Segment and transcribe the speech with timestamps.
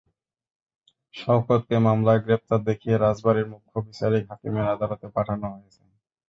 [1.13, 5.81] শওকতকে মামলায় গ্রেপ্তার দেখিয়ে রাজবাড়ীর মুখ্য বিচারিক হাকিমের আদালতে পাঠানো হয়েছে।